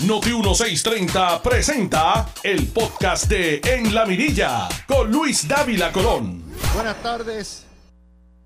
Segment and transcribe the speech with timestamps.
[0.00, 6.42] Noti 1630 presenta el podcast de En la Mirilla con Luis Dávila Colón.
[6.74, 7.64] Buenas tardes.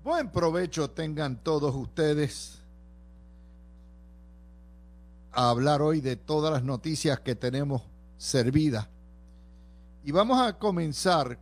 [0.03, 2.59] Buen provecho tengan todos ustedes
[5.31, 7.81] a hablar hoy de todas las noticias que tenemos
[8.17, 8.87] servidas.
[10.03, 11.39] Y vamos a comenzar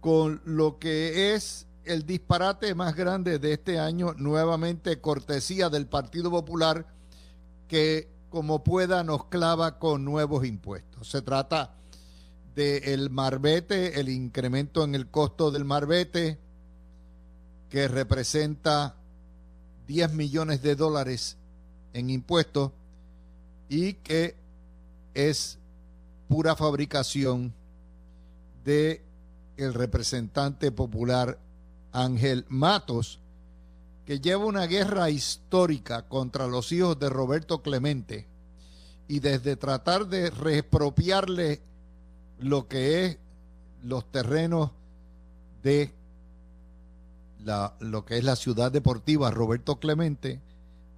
[0.00, 6.30] con lo que es el disparate más grande de este año, nuevamente cortesía del Partido
[6.30, 6.86] Popular,
[7.66, 11.06] que como pueda nos clava con nuevos impuestos.
[11.08, 11.74] Se trata
[12.54, 16.38] del marbete, el incremento en el costo del marbete,
[17.68, 18.96] que representa
[19.86, 21.36] 10 millones de dólares
[21.92, 22.72] en impuestos
[23.68, 24.34] y que
[25.12, 25.58] es
[26.28, 27.52] pura fabricación
[28.64, 29.02] de
[29.58, 31.38] el representante popular
[31.92, 33.20] Ángel Matos,
[34.04, 38.26] que lleva una guerra histórica contra los hijos de Roberto Clemente
[39.08, 41.60] y desde tratar de reexpropiarle
[42.38, 43.18] lo que es
[43.82, 44.70] los terrenos
[45.62, 45.92] de
[47.44, 50.40] la, lo que es la ciudad deportiva Roberto Clemente,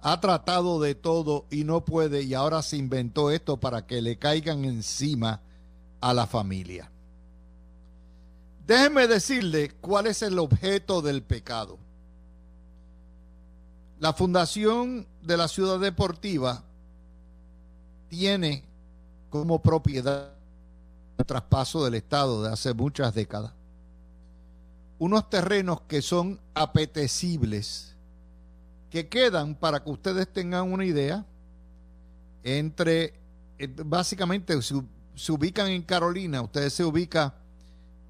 [0.01, 4.17] ha tratado de todo y no puede y ahora se inventó esto para que le
[4.17, 5.41] caigan encima
[5.99, 6.91] a la familia.
[8.67, 11.79] Déjeme decirle cuál es el objeto del pecado.
[13.99, 16.63] La fundación de la ciudad deportiva
[18.09, 18.63] tiene
[19.29, 20.33] como propiedad
[21.17, 23.53] un traspaso del Estado de hace muchas décadas.
[24.97, 27.95] Unos terrenos que son apetecibles,
[28.89, 31.25] que quedan, para que ustedes tengan una idea,
[32.43, 33.13] entre,
[33.57, 34.75] eh, básicamente se,
[35.15, 37.33] se ubican en Carolina, ustedes se ubican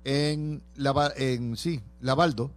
[0.03, 2.52] en, la, en sí, Lavaldo,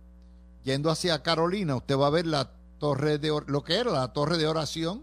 [0.64, 4.38] yendo hacia Carolina, usted va a ver la torre de lo que era la torre
[4.38, 5.02] de oración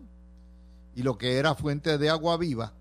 [0.96, 2.74] y lo que era fuente de agua viva.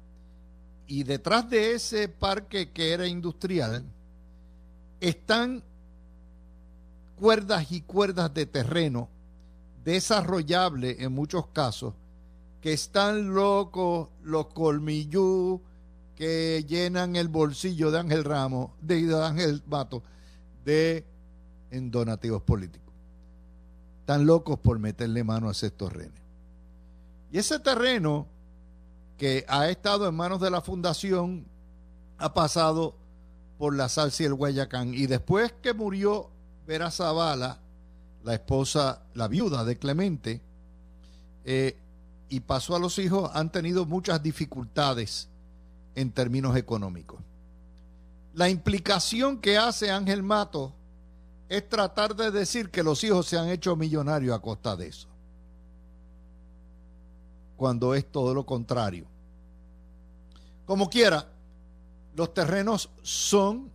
[0.86, 3.84] Y detrás de ese parque que era industrial
[5.00, 5.62] están
[7.16, 9.08] cuerdas y cuerdas de terreno
[9.84, 11.94] desarrollable en muchos casos
[12.60, 15.60] que están locos los colmillú
[16.16, 19.62] que llenan el bolsillo de Ángel Ramos, de Ángel
[20.64, 21.04] de
[21.70, 22.83] en donativos políticos.
[24.04, 26.12] Están locos por meterle mano a ese terreno.
[27.32, 28.26] Y ese terreno
[29.16, 31.46] que ha estado en manos de la fundación
[32.18, 32.96] ha pasado
[33.56, 34.92] por la salsa y el Guayacán.
[34.92, 36.28] Y después que murió
[36.66, 37.60] Vera Zavala,
[38.22, 40.42] la esposa, la viuda de Clemente,
[41.46, 41.78] eh,
[42.28, 45.30] y pasó a los hijos, han tenido muchas dificultades
[45.94, 47.22] en términos económicos.
[48.34, 50.74] La implicación que hace Ángel Mato
[51.56, 55.08] es tratar de decir que los hijos se han hecho millonarios a costa de eso,
[57.56, 59.06] cuando es todo lo contrario.
[60.66, 61.28] Como quiera,
[62.16, 63.70] los terrenos son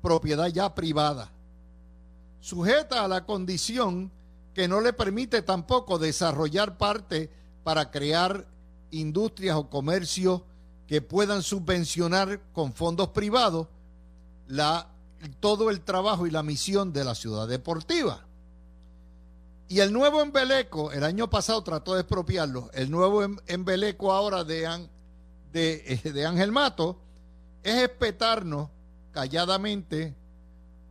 [0.00, 1.30] propiedad ya privada,
[2.40, 4.10] sujeta a la condición
[4.54, 7.30] que no le permite tampoco desarrollar parte
[7.62, 8.46] para crear
[8.90, 10.42] industrias o comercios
[10.86, 13.68] que puedan subvencionar con fondos privados
[14.46, 14.91] la,
[15.40, 18.26] todo el trabajo y la misión de la ciudad deportiva.
[19.68, 24.44] Y el nuevo embeleco, el año pasado trató de expropiarlo, el nuevo em, embeleco ahora
[24.44, 24.68] de,
[25.54, 26.98] eh, de Ángel Mato
[27.62, 28.68] es espetarnos
[29.12, 30.14] calladamente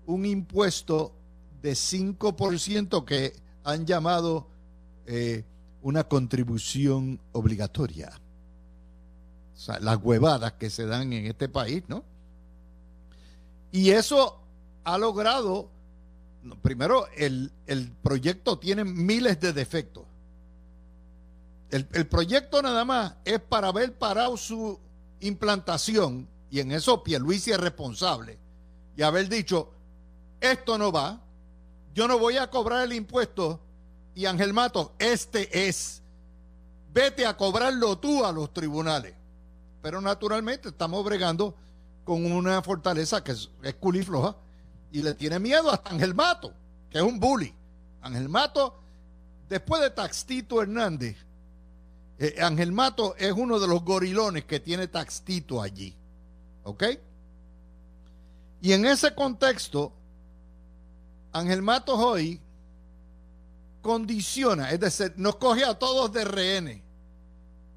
[0.06, 1.14] un impuesto
[1.62, 4.48] de 5% que han llamado
[5.06, 5.46] eh,
[5.82, 8.12] una contribución obligatoria
[9.80, 12.04] las huevadas que se dan en este país, ¿no?
[13.72, 14.40] Y eso
[14.84, 15.70] ha logrado,
[16.62, 17.52] primero, el,
[18.04, 20.06] proyecto tiene miles de defectos.
[21.70, 24.78] El, el, proyecto nada más es para haber parado su
[25.22, 28.38] implantación, y en eso Pierluisi es responsable,
[28.98, 29.72] y haber dicho,
[30.42, 31.22] esto no va,
[31.94, 33.62] yo no voy a cobrar el impuesto,
[34.16, 36.02] y Ángel Mato, este es,
[36.94, 39.14] vete a cobrarlo tú a los tribunales.
[39.82, 41.56] Pero naturalmente estamos bregando
[42.04, 43.50] con una fortaleza que es,
[43.80, 44.36] culifloja
[44.92, 46.54] y le tiene miedo hasta Ángel Mato,
[46.90, 47.54] que es un bully.
[48.02, 48.80] Ángel Mato,
[49.48, 51.18] después de Taxtito Hernández,
[52.18, 55.96] eh, Ángel Mato es uno de los gorilones que tiene Taxtito allí.
[56.64, 56.84] ¿Ok?
[58.62, 59.92] Y en ese contexto,
[61.32, 62.40] Ángel Mato hoy
[63.82, 66.82] condiciona, es decir, nos coge a todos de rehenes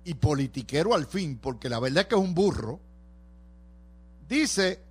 [0.05, 2.81] y politiquero al fin, porque la verdad es que es un burro,
[4.29, 4.83] dice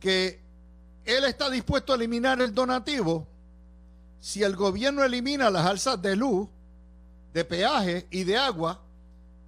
[0.00, 0.40] que
[1.04, 3.26] él está dispuesto a eliminar el donativo
[4.20, 6.48] si el gobierno elimina las alzas de luz,
[7.34, 8.80] de peaje y de agua,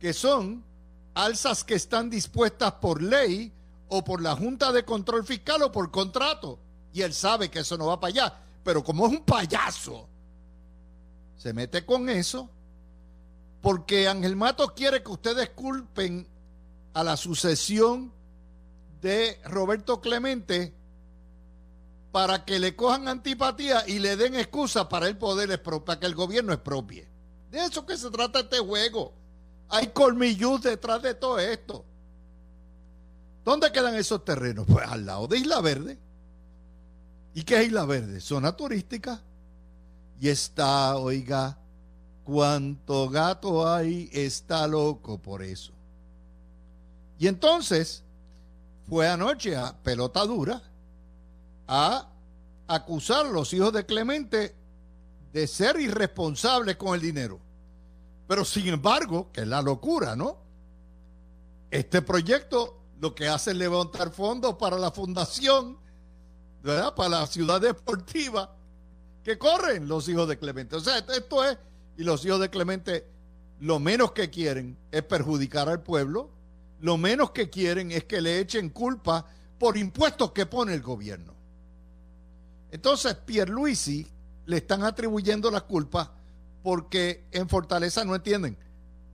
[0.01, 0.65] que son
[1.15, 3.53] alzas que están dispuestas por ley
[3.89, 6.59] o por la Junta de Control Fiscal o por contrato.
[6.93, 8.41] Y él sabe que eso no va para allá.
[8.65, 10.09] Pero como es un payaso,
[11.37, 12.51] se mete con eso
[13.61, 16.27] porque Ángel Matos quiere que ustedes culpen
[16.95, 18.13] a la sucesión
[19.05, 20.73] de Roberto Clemente
[22.11, 26.15] para que le cojan antipatía y le den excusa para el poder, para que el
[26.15, 27.07] gobierno expropie.
[27.51, 29.13] De eso que se trata este juego.
[29.69, 31.85] Hay colmillos detrás de todo esto.
[33.45, 34.65] ¿Dónde quedan esos terrenos?
[34.67, 35.99] Pues al lado de Isla Verde.
[37.35, 38.23] ¿Y qué es Isla Verde?
[38.23, 39.21] Zona turística.
[40.19, 41.59] Y está, oiga,
[42.23, 45.75] cuánto gato hay, está loco por eso.
[47.19, 48.04] Y entonces
[48.89, 50.63] fue anoche a pelota dura
[51.67, 52.09] a
[52.67, 54.55] acusar a los hijos de Clemente
[55.33, 57.41] de ser irresponsables con el dinero.
[58.27, 60.39] Pero sin embargo, que es la locura, ¿no?
[61.71, 65.79] Este proyecto lo que hace es levantar fondos para la fundación,
[66.63, 66.95] ¿verdad?
[66.95, 68.55] Para la ciudad deportiva
[69.23, 70.77] que corren los hijos de Clemente.
[70.77, 71.59] O sea, esto es,
[71.97, 73.07] y los hijos de Clemente
[73.61, 76.31] lo menos que quieren es perjudicar al pueblo,
[76.81, 79.27] lo menos que quieren es que le echen culpa
[79.59, 81.35] por impuestos que pone el gobierno.
[82.71, 84.07] Entonces, Pierluisi
[84.47, 86.13] le están atribuyendo la culpa
[86.63, 88.59] porque en Fortaleza no entienden.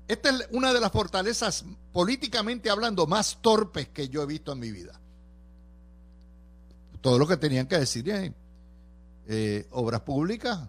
[0.09, 4.59] Esta es una de las fortalezas políticamente hablando más torpes que yo he visto en
[4.59, 5.01] mi vida.
[7.01, 8.33] Todo lo que tenían que decir es,
[9.29, 10.69] eh, obras públicas,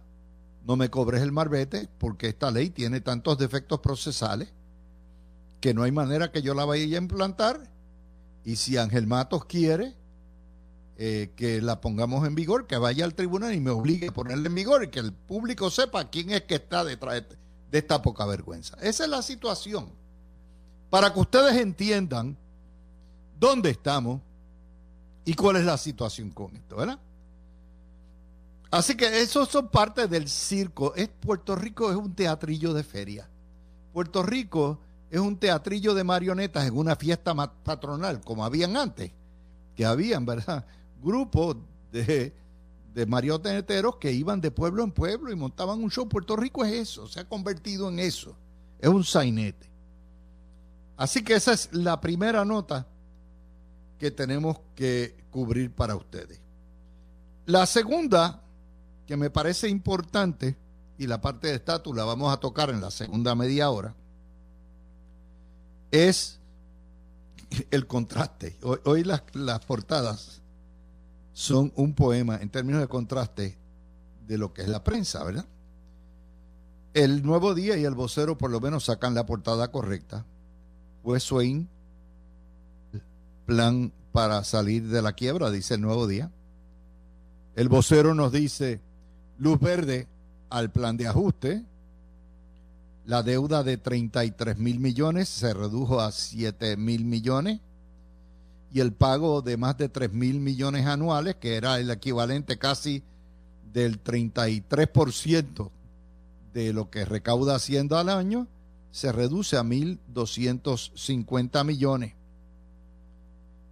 [0.63, 4.53] no me cobres el marbete porque esta ley tiene tantos defectos procesales
[5.61, 7.69] que no hay manera que yo la vaya a implantar.
[8.43, 9.95] Y si Ángel Matos quiere
[10.97, 14.47] eh, que la pongamos en vigor, que vaya al tribunal y me obligue a ponerla
[14.47, 17.23] en vigor y que el público sepa quién es que está detrás
[17.71, 18.75] de esta poca vergüenza.
[18.81, 19.89] Esa es la situación.
[20.89, 22.35] Para que ustedes entiendan
[23.39, 24.19] dónde estamos
[25.23, 26.99] y cuál es la situación con esto, ¿verdad?
[28.71, 30.95] Así que eso son parte del circo.
[30.95, 33.29] Es, Puerto Rico es un teatrillo de feria.
[33.93, 34.79] Puerto Rico
[35.11, 39.11] es un teatrillo de marionetas en una fiesta patronal, como habían antes,
[39.75, 40.65] que habían, ¿verdad?
[41.03, 41.57] Grupos
[41.91, 42.33] de,
[42.93, 46.07] de marioneteros que iban de pueblo en pueblo y montaban un show.
[46.07, 48.37] Puerto Rico es eso, se ha convertido en eso.
[48.79, 49.69] Es un sainete.
[50.95, 52.87] Así que esa es la primera nota
[53.99, 56.39] que tenemos que cubrir para ustedes.
[57.45, 58.43] La segunda,
[59.05, 60.55] que me parece importante,
[60.97, 63.93] y la parte de estatus la vamos a tocar en la segunda media hora,
[65.91, 66.39] es
[67.69, 68.57] el contraste.
[68.85, 70.41] Hoy, las, las, portadas
[71.33, 73.57] son un poema en términos de contraste
[74.27, 75.45] de lo que es la prensa, ¿verdad?
[76.93, 80.25] El Nuevo Día y el vocero por lo menos sacan la portada correcta.
[81.03, 81.69] Pues Swain,
[83.45, 86.31] plan para salir de la quiebra, dice el Nuevo Día.
[87.55, 88.81] El vocero nos dice
[89.37, 90.07] luz verde
[90.49, 91.65] al plan de ajuste.
[93.05, 97.59] La deuda de 33 mil millones se redujo a 7 mil millones
[98.71, 103.03] y el pago de más de 3 mil millones anuales, que era el equivalente casi
[103.73, 105.71] del 33%
[106.53, 108.47] de lo que recauda Hacienda al año,
[108.91, 112.13] se reduce a 1.250 millones.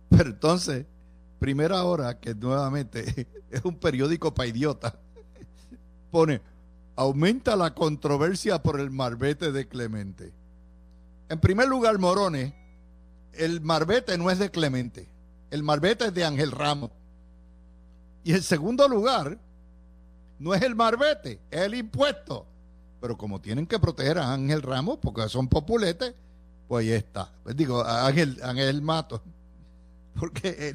[0.09, 0.85] Pero entonces,
[1.39, 4.99] primera hora, que nuevamente es un periódico para idiota,
[6.11, 6.41] pone
[6.99, 10.33] aumenta la controversia por el marbete de Clemente.
[11.29, 12.53] En primer lugar, Morones,
[13.31, 15.07] el marbete no es de Clemente,
[15.49, 16.91] el marbete es de Ángel Ramos.
[18.25, 19.39] Y en segundo lugar,
[20.39, 22.45] no es el marbete, es el impuesto.
[22.99, 26.13] Pero como tienen que proteger a Ángel Ramos porque son populetes,
[26.67, 27.31] pues ahí está.
[27.43, 29.21] Pues digo, Ángel, Ángel Mato.
[30.19, 30.73] Porque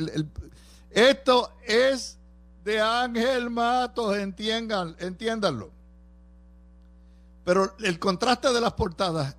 [0.90, 2.16] esto es
[2.64, 5.83] de Ángel Matos, entiendan, entiéndanlo.
[7.44, 9.36] Pero el contraste de las portadas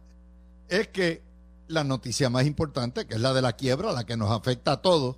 [0.67, 1.23] es que
[1.67, 4.81] la noticia más importante, que es la de la quiebra, la que nos afecta a
[4.81, 5.17] todos,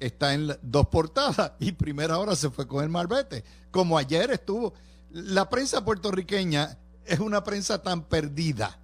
[0.00, 3.44] está en dos portadas y primera hora se fue con el marbete.
[3.70, 4.74] Como ayer estuvo.
[5.10, 8.78] La prensa puertorriqueña es una prensa tan perdida,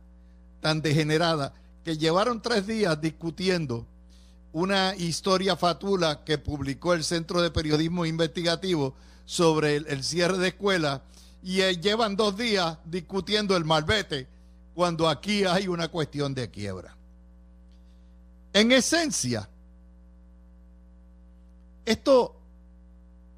[0.61, 3.87] tan degenerada, que llevaron tres días discutiendo
[4.53, 11.01] una historia fatula que publicó el Centro de Periodismo Investigativo sobre el, cierre de escuelas
[11.43, 14.29] y eh, llevan dos días discutiendo el malvete
[14.75, 16.97] cuando aquí hay una cuestión de quiebra.
[18.53, 19.49] En esencia,
[21.85, 22.37] esto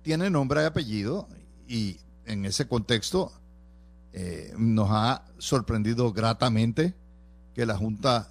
[0.02, 1.28] tiene nombre y apellido
[1.68, 3.32] y en ese contexto
[4.12, 6.94] eh, nos ha sorprendido gratamente
[7.54, 8.28] que la Junta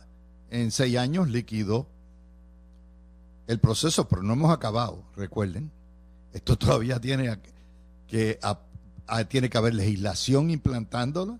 [0.50, 1.88] en seis años liquidó
[3.48, 5.72] el proceso, pero no hemos acabado, recuerden.
[6.34, 7.40] Esto todavía tiene
[8.08, 8.40] que,
[9.28, 11.38] tiene que haber legislación implantándola,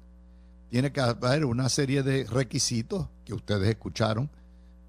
[0.70, 4.30] tiene que haber una serie de requisitos que ustedes escucharon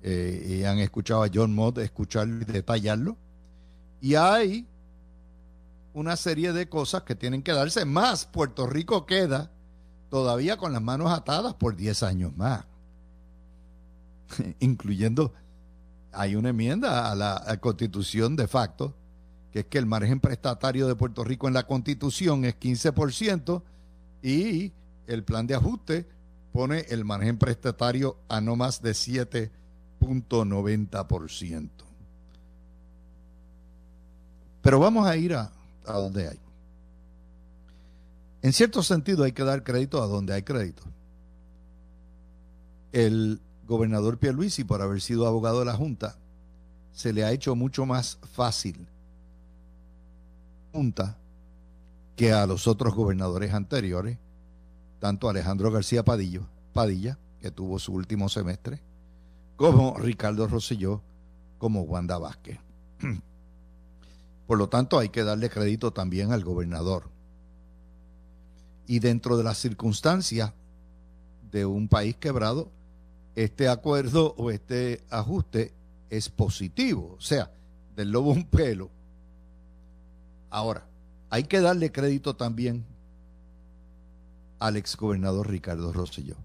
[0.03, 3.17] eh, y han escuchado a John Mott escucharlo y detallarlo.
[4.01, 4.67] Y hay
[5.95, 8.27] una serie de cosas que tienen que darse más.
[8.27, 9.51] Puerto Rico queda
[10.11, 12.65] todavía con las manos atadas por 10 años más,
[14.61, 15.33] incluyendo,
[16.13, 18.95] hay una enmienda a la constitución de facto,
[19.53, 23.63] que es que el margen prestatario de Puerto Rico en la constitución es 15%
[24.23, 24.73] y
[25.07, 26.09] el plan de ajuste
[26.53, 31.69] pone el margen prestatario a no más de 7.90%.
[34.63, 35.53] Pero vamos a ir a,
[35.87, 36.41] a donde hay.
[38.41, 40.83] En cierto sentido hay que dar crédito a donde hay crédito.
[42.93, 46.17] El gobernador Pierluisi, por haber sido abogado de la Junta,
[46.93, 48.89] se le ha hecho mucho más fácil
[50.73, 51.19] Junta
[52.17, 54.19] que a los otros gobernadores anteriores,
[54.99, 58.81] tanto Alejandro García Padillo, Padilla, que tuvo su último semestre,
[59.57, 61.03] como Ricardo Rosselló,
[61.59, 62.59] como Wanda Vázquez.
[64.47, 67.13] Por lo tanto, hay que darle crédito también al gobernador
[68.87, 70.53] y dentro de las circunstancias
[71.51, 72.71] de un país quebrado,
[73.35, 75.73] este acuerdo o este ajuste
[76.11, 77.15] es positivo.
[77.17, 77.51] O sea,
[77.97, 78.91] del lobo un pelo.
[80.53, 80.85] Ahora,
[81.31, 82.85] hay que darle crédito también
[84.59, 86.37] al exgobernador Ricardo Rosselló.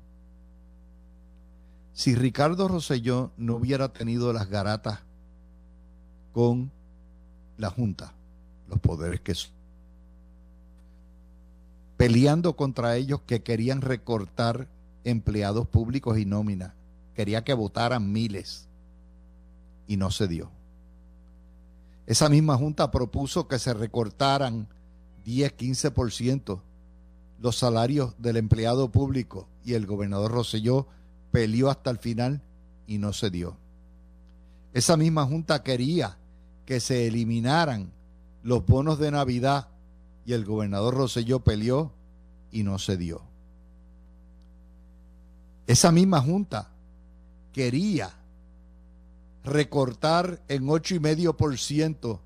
[1.91, 4.99] Si Ricardo Rosselló no hubiera tenido las garatas
[6.31, 6.71] con
[7.57, 8.13] la Junta,
[8.69, 9.51] los poderes que son,
[11.97, 14.69] peleando contra ellos que querían recortar
[15.03, 16.71] empleados públicos y nóminas.
[17.13, 18.69] Quería que votaran miles
[19.85, 20.56] y no se dio.
[22.07, 24.69] Esa misma junta propuso que se recortaran
[25.25, 26.61] 10, 15%
[27.39, 30.87] los salarios del empleado público y el gobernador Rosselló
[31.31, 32.41] peleó hasta el final
[32.87, 33.57] y no se dio.
[34.73, 36.17] Esa misma junta quería
[36.65, 37.91] que se eliminaran
[38.41, 39.67] los bonos de Navidad
[40.25, 41.91] y el gobernador Rosselló peleó
[42.51, 43.21] y no se dio.
[45.67, 46.69] Esa misma junta
[47.51, 48.16] quería
[49.47, 52.21] recortar en ocho y medio por ciento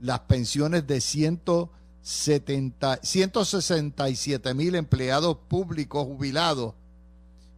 [0.00, 6.74] las pensiones de 170, 167 mil empleados públicos jubilados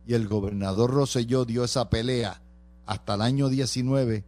[0.07, 2.43] y el gobernador Rosselló dio esa pelea
[2.87, 4.25] hasta el año 19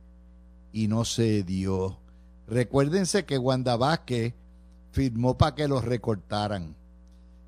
[0.72, 1.98] y no se dio.
[2.46, 4.34] Recuérdense que Wanda Vázquez
[4.92, 6.76] firmó para que los recortaran.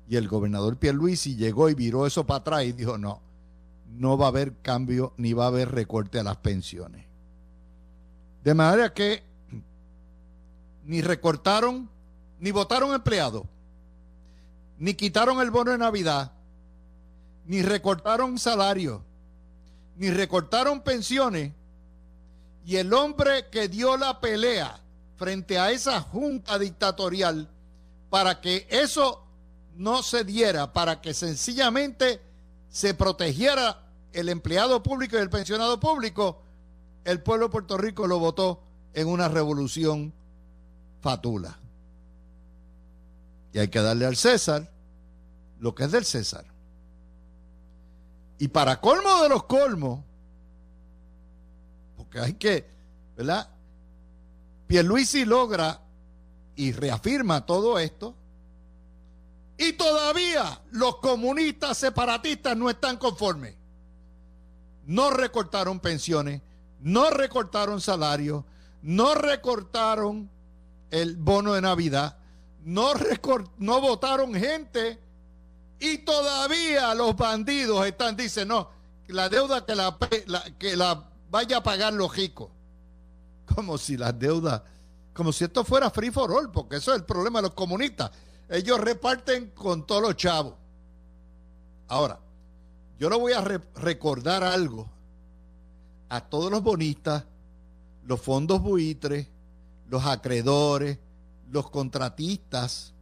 [0.09, 3.21] Y el gobernador Pierluisi llegó y viró eso para atrás y dijo, no,
[3.89, 7.06] no va a haber cambio ni va a haber recorte a las pensiones.
[8.47, 9.21] De manera que
[10.85, 11.89] ni recortaron,
[12.39, 13.43] ni votaron empleados,
[14.77, 16.31] ni quitaron el bono de Navidad,
[17.45, 19.01] ni recortaron salarios,
[19.97, 21.51] ni recortaron pensiones.
[22.65, 24.79] Y el hombre que dio la pelea
[25.17, 27.49] frente a esa junta dictatorial
[28.09, 29.25] para que eso
[29.75, 32.21] no se diera, para que sencillamente
[32.69, 33.81] se protegiera
[34.13, 36.46] el empleado público y el pensionado público,
[37.07, 38.61] el pueblo de Puerto Rico lo votó
[38.93, 40.13] en una revolución
[40.99, 41.57] fatula.
[43.53, 44.69] Y hay que darle al César
[45.61, 46.45] lo que es del César.
[48.39, 50.01] Y para colmo de los colmos,
[51.95, 52.69] porque hay que,
[53.15, 53.51] ¿verdad?
[54.67, 55.79] Pierluisi logra
[56.57, 58.15] y reafirma todo esto.
[59.57, 63.55] Y todavía los comunistas separatistas no están conformes.
[64.85, 66.41] No recortaron pensiones,
[66.79, 68.43] no recortaron salarios,
[68.81, 70.29] no recortaron
[70.91, 72.17] el bono de Navidad,
[72.63, 72.93] no,
[73.57, 74.99] no votaron gente
[75.79, 78.69] y todavía los bandidos están, dicen, no,
[79.07, 79.97] la deuda que la,
[80.57, 82.49] que la vaya a pagar los ricos
[83.53, 84.61] como si las deudas,
[85.13, 88.11] como si esto fuera free for all, porque eso es el problema de los comunistas.
[88.49, 90.53] Ellos reparten con todos los chavos.
[91.87, 92.19] Ahora,
[92.99, 94.89] yo le voy a recordar algo
[96.09, 97.25] a todos los bonistas,
[98.05, 99.27] los fondos buitres,
[99.89, 100.99] los acreedores,
[101.51, 102.93] los contratistas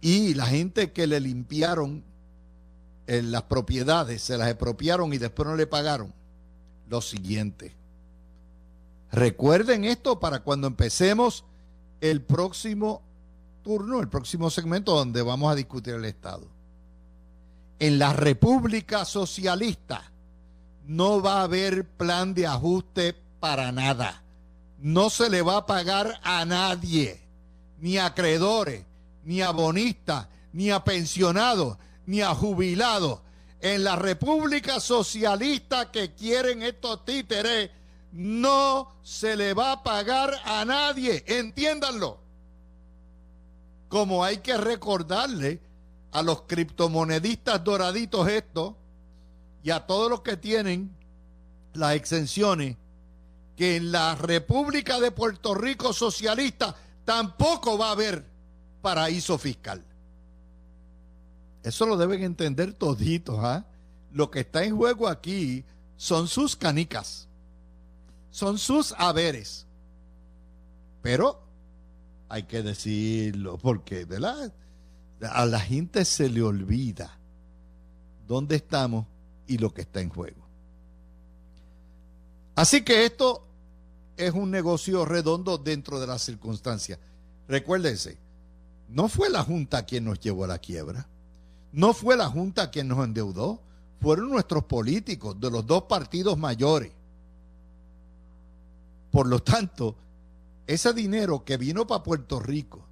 [0.00, 2.04] y la gente que le limpiaron
[3.06, 6.12] en las propiedades, se las expropiaron y después no le pagaron.
[6.88, 7.74] Lo siguiente.
[9.10, 11.44] Recuerden esto para cuando empecemos
[12.00, 13.02] el próximo
[13.62, 16.46] turno, el próximo segmento donde vamos a discutir el Estado.
[17.78, 20.12] En la República Socialista
[20.88, 24.22] no va a haber plan de ajuste para nada.
[24.78, 27.20] No se le va a pagar a nadie,
[27.78, 28.86] ni a acreedores,
[29.22, 31.76] ni a bonistas, ni a pensionados,
[32.06, 33.20] ni a jubilados.
[33.60, 37.70] En la República Socialista que quieren estos títeres,
[38.12, 42.18] no se le va a pagar a nadie, entiéndanlo.
[43.88, 45.60] Como hay que recordarle
[46.12, 48.77] a los criptomonedistas doraditos esto
[49.62, 50.94] y a todos los que tienen
[51.74, 52.76] las exenciones
[53.56, 58.24] que en la República de Puerto Rico socialista tampoco va a haber
[58.80, 59.84] paraíso fiscal.
[61.62, 63.38] Eso lo deben entender toditos.
[63.42, 63.64] ¿ah?
[64.12, 65.64] Lo que está en juego aquí
[65.96, 67.28] son sus canicas,
[68.30, 69.66] son sus haberes.
[71.02, 71.42] Pero
[72.28, 74.52] hay que decirlo, porque ¿verdad?
[75.20, 77.18] a la gente se le olvida
[78.26, 79.06] dónde estamos
[79.48, 80.46] y lo que está en juego.
[82.54, 83.44] Así que esto
[84.16, 86.98] es un negocio redondo dentro de las circunstancias.
[87.48, 88.18] Recuérdense,
[88.88, 91.08] no fue la Junta quien nos llevó a la quiebra,
[91.72, 93.60] no fue la Junta quien nos endeudó,
[94.00, 96.92] fueron nuestros políticos de los dos partidos mayores.
[99.10, 99.96] Por lo tanto,
[100.66, 102.84] ese dinero que vino para Puerto Rico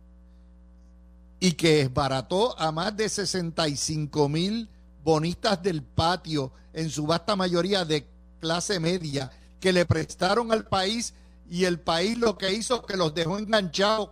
[1.38, 4.70] y que esbarató a más de 65 mil
[5.06, 8.08] bonistas del patio, en su vasta mayoría de
[8.40, 11.14] clase media, que le prestaron al país
[11.48, 14.10] y el país lo que hizo que los dejó enganchados.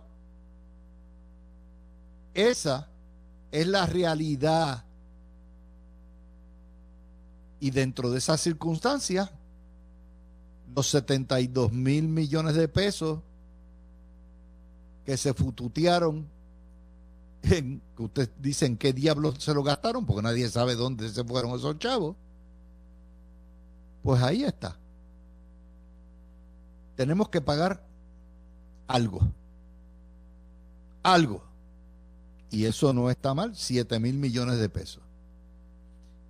[2.33, 2.87] Esa
[3.51, 4.85] es la realidad.
[7.59, 9.29] Y dentro de esas circunstancias,
[10.73, 13.19] los 72 mil millones de pesos
[15.05, 16.25] que se fututearon
[17.49, 21.77] que ustedes dicen qué diablos se lo gastaron, porque nadie sabe dónde se fueron esos
[21.79, 22.15] chavos.
[24.03, 24.77] Pues ahí está.
[26.95, 27.83] Tenemos que pagar
[28.87, 29.21] algo.
[31.03, 31.43] Algo.
[32.51, 35.03] Y eso no está mal, 7 mil millones de pesos.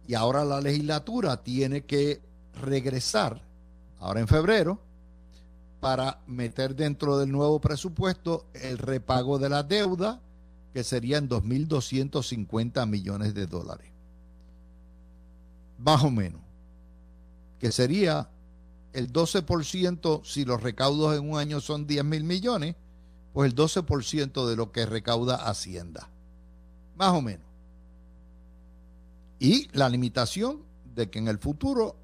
[0.07, 2.21] Y ahora la legislatura tiene que
[2.61, 3.41] regresar,
[3.99, 4.79] ahora en febrero,
[5.79, 10.21] para meter dentro del nuevo presupuesto el repago de la deuda
[10.75, 13.89] que serían 2.250 millones de dólares.
[15.77, 16.41] Más o menos.
[17.59, 18.29] Que sería
[18.91, 22.75] el 12% si los recaudos en un año son 10 mil millones,
[23.31, 26.09] pues el 12% de lo que recauda Hacienda.
[26.97, 27.47] Más o menos.
[29.39, 30.61] Y la limitación
[30.93, 31.95] de que en el futuro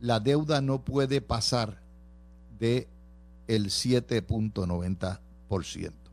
[0.00, 1.80] la deuda no puede pasar
[2.58, 2.86] de
[3.46, 6.03] el 7.90%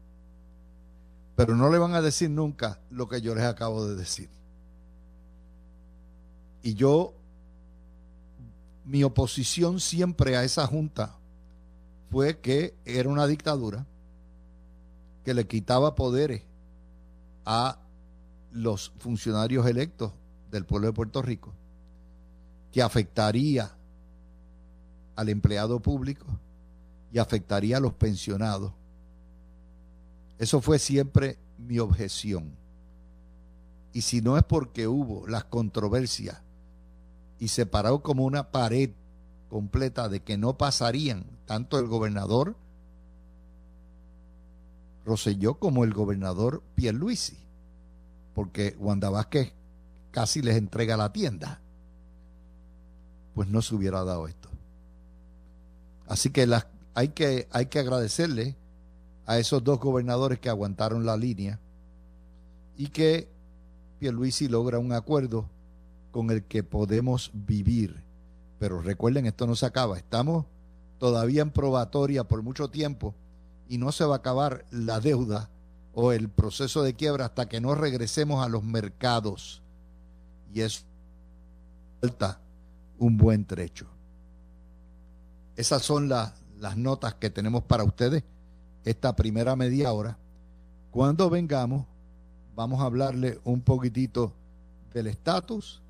[1.35, 4.29] pero no le van a decir nunca lo que yo les acabo de decir.
[6.63, 7.13] Y yo,
[8.85, 11.15] mi oposición siempre a esa junta
[12.09, 13.85] fue que era una dictadura
[15.23, 16.43] que le quitaba poderes
[17.45, 17.79] a
[18.51, 20.11] los funcionarios electos
[20.51, 21.53] del pueblo de Puerto Rico,
[22.71, 23.71] que afectaría
[25.15, 26.25] al empleado público
[27.11, 28.73] y afectaría a los pensionados
[30.41, 32.57] eso fue siempre mi objeción.
[33.93, 36.41] Y si no es porque hubo las controversias
[37.37, 38.89] y se paró como una pared
[39.49, 42.55] completa de que no pasarían tanto el gobernador
[45.05, 47.37] Roselló como el gobernador Pierluisi,
[48.33, 49.53] porque Wanda Vázquez
[50.09, 51.61] casi les entrega la tienda,
[53.35, 54.49] pues no se hubiera dado esto.
[56.07, 56.47] Así que
[56.95, 58.55] hay, que hay que agradecerle
[59.31, 61.57] a esos dos gobernadores que aguantaron la línea
[62.75, 63.29] y que
[63.97, 65.49] Pierluisi logra un acuerdo
[66.11, 68.03] con el que podemos vivir.
[68.59, 69.97] Pero recuerden, esto no se acaba.
[69.97, 70.47] Estamos
[70.99, 73.15] todavía en probatoria por mucho tiempo
[73.69, 75.49] y no se va a acabar la deuda
[75.93, 79.61] o el proceso de quiebra hasta que no regresemos a los mercados.
[80.53, 80.83] Y es
[82.01, 82.41] falta
[82.97, 83.87] un buen trecho.
[85.55, 86.33] Esas son las
[86.75, 88.25] notas que tenemos para ustedes
[88.85, 90.17] esta primera media hora.
[90.91, 91.85] Cuando vengamos,
[92.55, 94.33] vamos a hablarle un poquitito
[94.93, 95.81] del estatus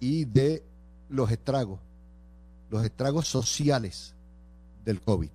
[0.00, 0.62] y de
[1.08, 1.80] los estragos,
[2.70, 4.14] los estragos sociales
[4.84, 5.30] del COVID.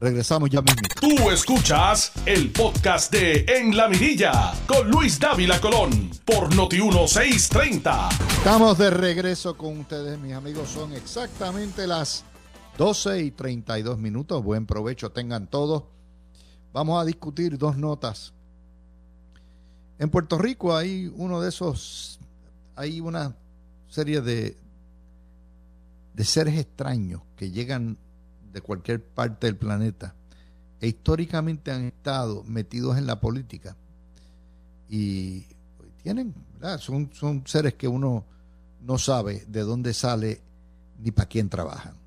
[0.00, 0.80] Regresamos ya mismo.
[0.98, 8.08] Tú escuchas el podcast de En la Mirilla con Luis Dávila Colón por Noti 1630.
[8.38, 10.70] Estamos de regreso con ustedes, mis amigos.
[10.70, 12.24] Son exactamente las
[12.80, 14.42] 12 y 32 minutos.
[14.42, 15.84] Buen provecho tengan todos.
[16.72, 18.32] Vamos a discutir dos notas.
[19.98, 22.18] En Puerto Rico hay uno de esos,
[22.76, 23.36] hay una
[23.86, 24.56] serie de
[26.14, 27.98] de seres extraños que llegan
[28.50, 30.14] de cualquier parte del planeta
[30.80, 33.76] e históricamente han estado metidos en la política
[34.88, 35.44] y
[36.02, 36.34] tienen,
[36.78, 38.24] Son, son seres que uno
[38.80, 40.40] no sabe de dónde sale
[40.98, 41.99] ni para quién trabajan.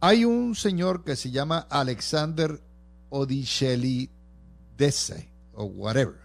[0.00, 2.60] Hay un señor que se llama Alexander
[3.08, 4.10] Odisheli
[4.76, 6.20] Dese, o whatever,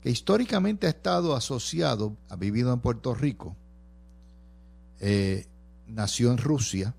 [0.00, 3.56] que históricamente ha estado asociado, ha vivido en Puerto Rico,
[5.00, 5.46] eh,
[5.88, 6.94] nació en Rusia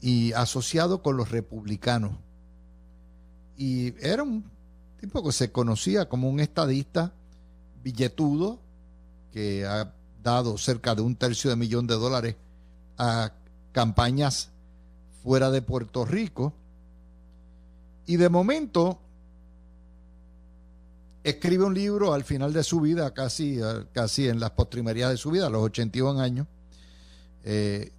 [0.00, 2.16] y asociado con los republicanos.
[3.56, 4.44] Y era un
[5.00, 7.12] tipo que se conocía como un estadista
[7.82, 8.60] billetudo
[9.32, 9.92] que ha
[10.22, 12.36] dado cerca de un tercio de millón de dólares
[12.98, 13.32] a
[13.76, 14.48] campañas
[15.22, 16.54] fuera de Puerto Rico.
[18.06, 18.98] Y de momento
[21.22, 23.60] escribe un libro al final de su vida, casi,
[23.92, 26.46] casi en las postrimerías de su vida, a los 81 años,
[27.44, 27.92] eh,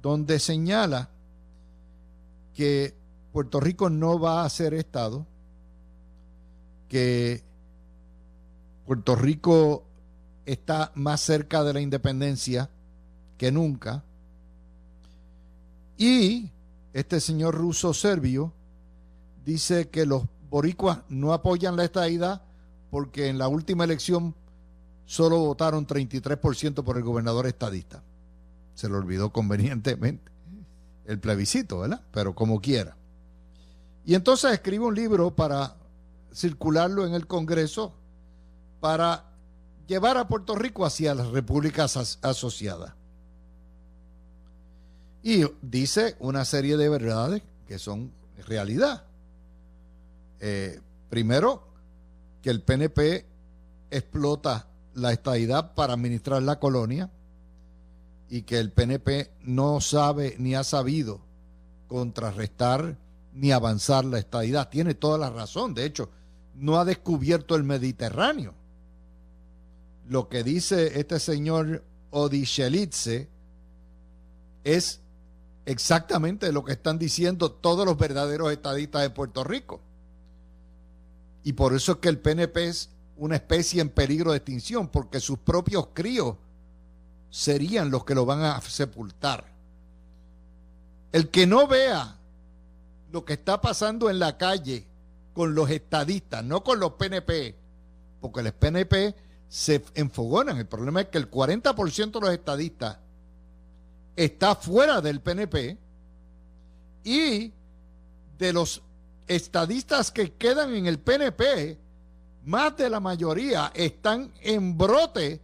[0.00, 1.08] donde señala
[2.54, 2.94] que
[3.32, 5.26] Puerto Rico no va a ser Estado,
[6.88, 7.42] que
[8.86, 9.82] Puerto Rico
[10.46, 12.70] está más cerca de la independencia
[13.36, 14.04] que nunca,
[15.98, 16.52] y
[16.92, 18.54] este señor ruso serbio
[19.44, 22.42] dice que los boricuas no apoyan la estadidad
[22.90, 24.34] porque en la última elección
[25.04, 28.02] solo votaron 33% por el gobernador estadista.
[28.74, 30.30] Se le olvidó convenientemente
[31.06, 32.02] el plebiscito, ¿verdad?
[32.12, 32.96] Pero como quiera.
[34.04, 35.76] Y entonces escribe un libro para
[36.32, 37.94] circularlo en el Congreso
[38.80, 39.24] para
[39.86, 42.97] llevar a Puerto Rico hacia las repúblicas asociadas.
[45.22, 48.12] Y dice una serie de verdades que son
[48.46, 49.04] realidad.
[50.40, 51.68] Eh, primero,
[52.42, 53.26] que el PNP
[53.90, 57.10] explota la estadidad para administrar la colonia
[58.28, 61.20] y que el PNP no sabe ni ha sabido
[61.86, 62.98] contrarrestar
[63.32, 64.68] ni avanzar la estadidad.
[64.68, 65.74] Tiene toda la razón.
[65.74, 66.10] De hecho,
[66.54, 68.54] no ha descubierto el Mediterráneo.
[70.08, 73.28] Lo que dice este señor Odichelitze
[74.64, 75.00] es
[75.68, 79.80] exactamente lo que están diciendo todos los verdaderos estadistas de Puerto Rico.
[81.44, 85.20] Y por eso es que el PNP es una especie en peligro de extinción, porque
[85.20, 86.36] sus propios críos
[87.28, 89.44] serían los que lo van a sepultar.
[91.12, 92.16] El que no vea
[93.12, 94.86] lo que está pasando en la calle
[95.34, 97.54] con los estadistas, no con los PNP,
[98.22, 99.14] porque los PNP
[99.48, 100.56] se enfogonan.
[100.56, 102.98] El problema es que el 40% de los estadistas
[104.18, 105.78] está fuera del PNP
[107.04, 107.52] y
[108.36, 108.82] de los
[109.28, 111.78] estadistas que quedan en el PNP,
[112.44, 115.40] más de la mayoría están en brote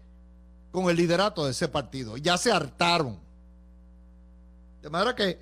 [0.72, 2.16] con el liderato de ese partido.
[2.16, 3.20] Ya se hartaron.
[4.82, 5.38] De manera que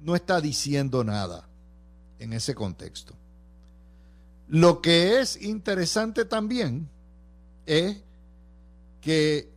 [0.00, 1.48] no está diciendo nada
[2.18, 3.14] en ese contexto.
[4.48, 6.88] Lo que es interesante también
[7.64, 8.02] es
[9.00, 9.51] que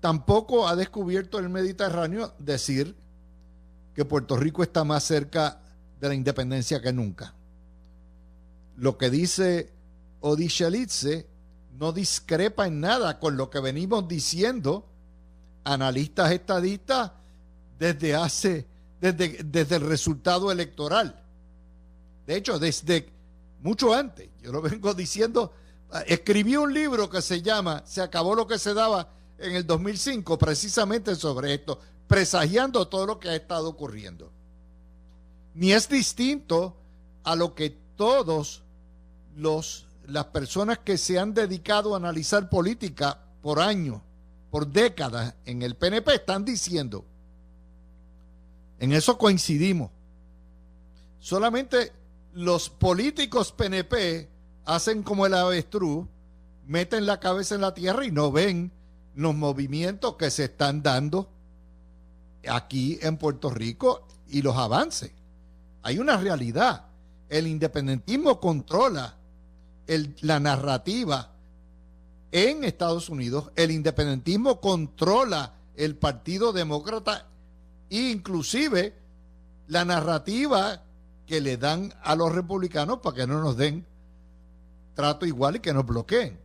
[0.00, 2.96] tampoco ha descubierto el Mediterráneo decir
[3.94, 5.60] que Puerto Rico está más cerca
[6.00, 7.34] de la independencia que nunca.
[8.76, 9.72] Lo que dice
[10.20, 11.26] Odishalitze
[11.72, 14.88] no discrepa en nada con lo que venimos diciendo
[15.64, 17.12] analistas estadistas
[17.78, 18.66] desde hace,
[19.00, 21.24] desde, desde el resultado electoral.
[22.26, 23.08] De hecho, desde
[23.60, 25.52] mucho antes, yo lo vengo diciendo,
[26.06, 29.08] escribí un libro que se llama Se acabó lo que se daba
[29.38, 34.32] en el 2005 precisamente sobre esto, presagiando todo lo que ha estado ocurriendo
[35.58, 36.76] ni es distinto
[37.24, 38.62] a lo que todos
[39.34, 44.00] los las personas que se han dedicado a analizar política por años,
[44.50, 47.04] por décadas en el PNP están diciendo.
[48.78, 49.90] En eso coincidimos.
[51.18, 51.92] Solamente
[52.32, 54.30] los políticos PNP
[54.64, 56.06] hacen como el avestruz,
[56.66, 58.72] meten la cabeza en la tierra y no ven
[59.18, 61.28] los movimientos que se están dando
[62.48, 65.10] aquí en Puerto Rico y los avances
[65.82, 66.84] hay una realidad.
[67.28, 69.16] El independentismo controla
[70.20, 71.32] la narrativa
[72.30, 73.50] en Estados Unidos.
[73.56, 77.26] El independentismo controla el Partido Demócrata
[77.90, 78.94] inclusive
[79.66, 80.84] la narrativa
[81.26, 83.84] que le dan a los republicanos para que no nos den
[84.94, 86.38] trato igual y que nos bloqueen.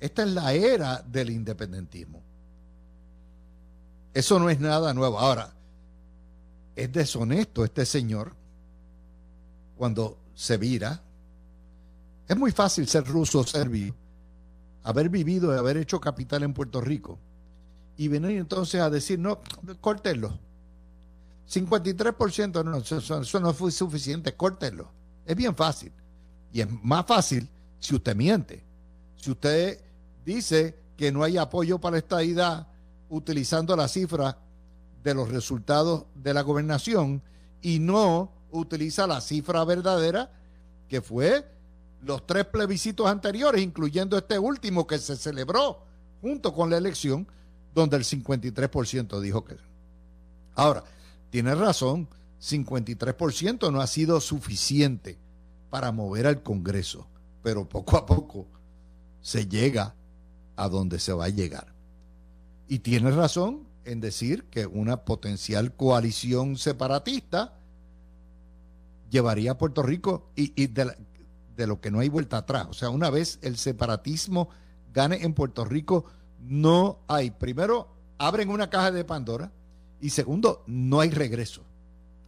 [0.00, 2.22] Esta es la era del independentismo.
[4.12, 5.18] Eso no es nada nuevo.
[5.18, 5.52] Ahora,
[6.74, 8.34] es deshonesto este señor
[9.76, 11.02] cuando se vira.
[12.28, 13.94] Es muy fácil ser ruso serbio,
[14.82, 17.18] haber vivido y haber hecho capital en Puerto Rico
[17.96, 19.40] y venir entonces a decir, no,
[19.80, 20.38] córtenlo.
[21.48, 24.90] 53% no, eso, no fue suficiente, córtenlo.
[25.24, 25.92] Es bien fácil.
[26.52, 28.64] Y es más fácil si usted miente.
[29.16, 29.80] Si usted
[30.26, 32.66] dice que no hay apoyo para esta idea
[33.08, 34.38] utilizando la cifra
[35.02, 37.22] de los resultados de la gobernación
[37.62, 40.32] y no utiliza la cifra verdadera
[40.88, 41.46] que fue
[42.02, 45.82] los tres plebiscitos anteriores, incluyendo este último que se celebró
[46.20, 47.26] junto con la elección,
[47.74, 49.56] donde el 53% dijo que.
[50.54, 50.84] Ahora,
[51.30, 52.08] tiene razón,
[52.40, 55.18] 53% no ha sido suficiente
[55.70, 57.06] para mover al Congreso,
[57.42, 58.46] pero poco a poco
[59.20, 59.95] se llega
[60.56, 61.74] a donde se va a llegar.
[62.68, 67.54] Y tiene razón en decir que una potencial coalición separatista
[69.10, 70.96] llevaría a Puerto Rico y, de,
[71.56, 72.66] de, lo que no hay vuelta atrás.
[72.68, 74.48] O sea, una vez el separatismo
[74.92, 76.06] gane en Puerto Rico,
[76.40, 77.88] no hay, primero,
[78.18, 79.52] abren una caja de Pandora
[80.00, 81.62] y segundo, no hay regreso.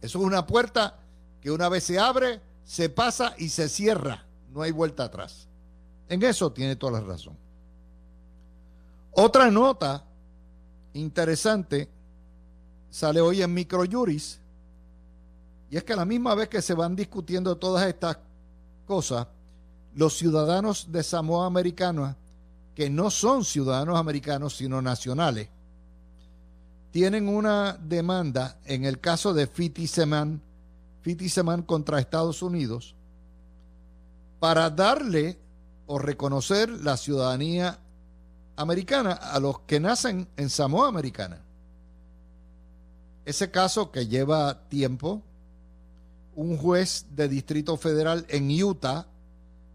[0.01, 0.99] Eso es una puerta
[1.41, 4.25] que una vez se abre, se pasa y se cierra.
[4.51, 5.47] No hay vuelta atrás.
[6.07, 7.37] En eso tiene toda la razón.
[9.11, 10.05] Otra nota
[10.93, 11.89] interesante
[12.89, 14.39] sale hoy en Microjuris
[15.69, 18.17] y es que a la misma vez que se van discutiendo todas estas
[18.85, 19.27] cosas,
[19.93, 22.17] los ciudadanos de Samoa Americana,
[22.73, 25.49] que no son ciudadanos americanos, sino nacionales,
[26.91, 30.41] tienen una demanda en el caso de Fitiseman,
[31.01, 32.95] Fitiseman contra Estados Unidos,
[34.39, 35.37] para darle
[35.85, 37.79] o reconocer la ciudadanía
[38.59, 41.41] americana a los que nacen en Samoa Americana.
[43.23, 45.23] Ese caso que lleva tiempo,
[46.35, 49.07] un juez de Distrito Federal en Utah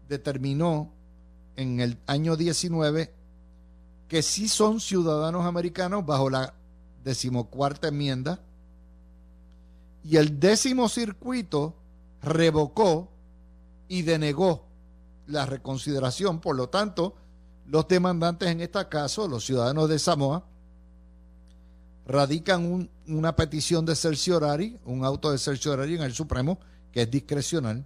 [0.07, 0.93] determinó
[1.55, 3.11] en el año 19
[4.07, 6.53] que sí son ciudadanos americanos bajo la
[7.03, 8.39] decimocuarta enmienda
[10.03, 11.73] y el décimo circuito
[12.21, 13.09] revocó
[13.87, 14.67] y denegó
[15.25, 16.39] la reconsideración.
[16.39, 17.15] Por lo tanto,
[17.67, 20.45] los demandantes en este caso, los ciudadanos de Samoa,
[22.05, 26.59] radican una petición de cerciorari, un auto de cerciorari en el Supremo,
[26.91, 27.85] que es discrecional.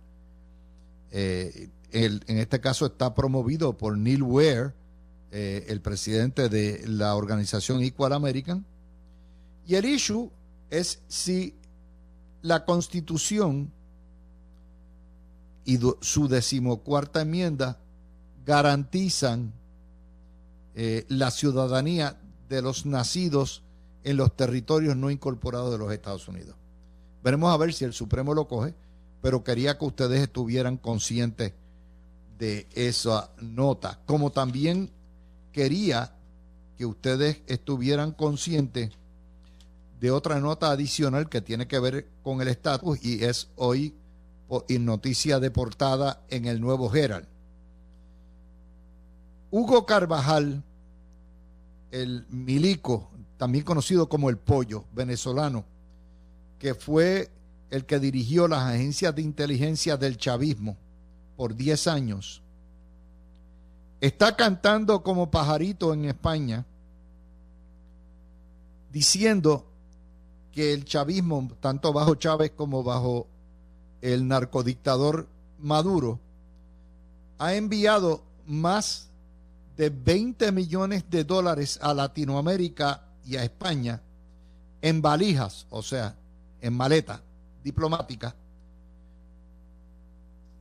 [1.12, 4.74] Eh, en este caso está promovido por Neil Ware,
[5.32, 8.66] eh, el presidente de la organización Equal American.
[9.66, 10.32] Y el issue
[10.70, 11.56] es si
[12.42, 13.72] la constitución
[15.66, 17.80] y su decimocuarta enmienda
[18.46, 19.54] garantizan
[20.82, 22.16] eh, la ciudadanía
[22.48, 23.64] de los nacidos
[24.06, 26.56] en los territorios no incorporados de los Estados Unidos.
[27.22, 28.74] Veremos a ver si el Supremo lo coge,
[29.22, 31.52] pero quería que ustedes estuvieran conscientes
[32.38, 34.90] de esa nota, como también
[35.52, 36.16] quería
[36.78, 38.92] que ustedes estuvieran conscientes
[40.00, 43.96] de otra nota adicional que tiene que ver con el estatus y es hoy
[44.70, 47.28] en noticia de portada en el Nuevo Herald.
[49.52, 50.64] Hugo Carvajal,
[51.92, 55.66] el milico, también conocido como el pollo venezolano,
[56.58, 57.30] que fue
[57.70, 60.78] el que dirigió las agencias de inteligencia del chavismo
[61.38, 62.42] por 10 años,
[64.02, 66.66] está cantando como pajarito en España,
[68.92, 69.66] diciendo
[70.52, 73.28] que el chavismo, tanto bajo Chávez como bajo
[74.02, 75.28] el narcodictador
[75.60, 76.20] Maduro,
[77.38, 79.09] ha enviado más
[79.80, 84.02] de 20 millones de dólares a Latinoamérica y a España
[84.82, 86.18] en valijas, o sea,
[86.60, 87.24] en maleta
[87.64, 88.36] diplomática,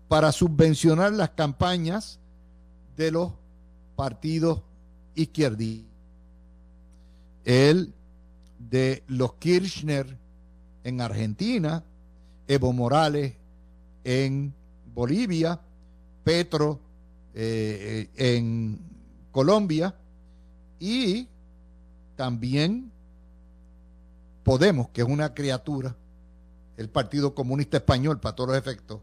[0.07, 2.21] para subvencionar las campañas
[2.97, 3.33] de los
[3.97, 4.61] partidos
[5.17, 5.91] izquierdistas.
[7.45, 7.93] El
[8.71, 10.17] de los Kirchner
[10.85, 11.83] en Argentina,
[12.47, 13.35] Evo Morales
[14.05, 14.55] en
[14.95, 15.59] Bolivia,
[16.23, 16.79] Petro
[17.35, 18.87] eh, en
[19.33, 19.95] Colombia
[20.79, 21.29] y
[22.17, 22.93] también
[24.49, 25.95] Podemos, que es una criatura,
[26.79, 29.01] el Partido Comunista Español, para todos los efectos,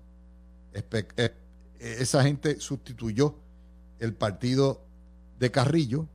[0.73, 1.35] eh,
[1.79, 3.35] esa gente sustituyó
[3.99, 4.81] el partido
[5.38, 6.07] de Carrillo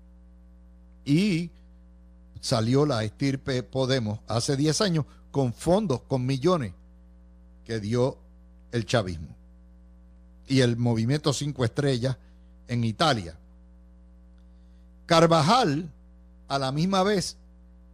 [1.05, 1.53] y
[2.41, 6.73] salió la estirpe Podemos hace 10 años con fondos, con millones
[7.65, 8.19] que dio
[8.73, 9.37] el chavismo
[10.49, 12.17] y el movimiento Cinco Estrellas
[12.67, 13.39] en Italia.
[15.11, 15.91] Carvajal,
[16.47, 17.37] a la misma vez,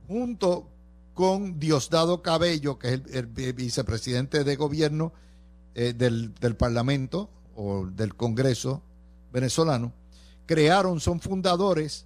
[0.07, 0.69] junto
[1.15, 3.25] con Diosdado Cabello, que es el,
[3.55, 5.15] vicepresidente de gobierno
[5.75, 8.83] eh, del, del Parlamento o del Congreso
[9.33, 9.95] venezolano,
[10.45, 12.05] crearon, son fundadores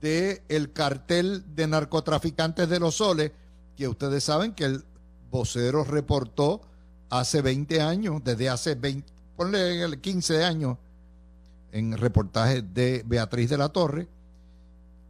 [0.00, 3.32] del el cartel de narcotraficantes de los soles,
[3.76, 4.84] que ustedes saben que el
[5.30, 6.62] vocero reportó
[7.10, 10.78] hace 20 años, desde hace 20, ponle 15 años,
[11.72, 14.08] en reportaje de Beatriz de la Torre,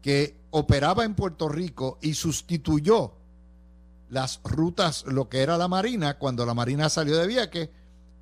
[0.03, 3.13] que operaba en Puerto Rico y sustituyó
[4.09, 7.71] las rutas, lo que era la Marina, cuando la Marina salió de viaje,